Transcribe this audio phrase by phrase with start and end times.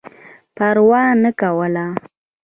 [0.55, 1.85] پروا نه کوله.